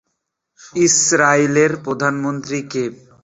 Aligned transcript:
ইসরায়েলের 0.79 1.71
প্রধানমন্ত্রী 1.85 2.59
কে? 2.71 2.83